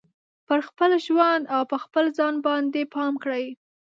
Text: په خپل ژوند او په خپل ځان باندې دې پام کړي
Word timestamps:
په 0.47 0.55
خپل 0.67 0.91
ژوند 1.05 1.43
او 1.55 1.61
په 1.71 1.77
خپل 1.83 2.05
ځان 2.17 2.35
باندې 2.45 2.69
دې 2.83 2.83
پام 2.93 3.13
کړي 3.23 3.45